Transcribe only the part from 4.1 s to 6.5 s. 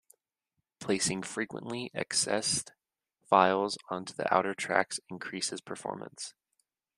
the outer tracks increases performance.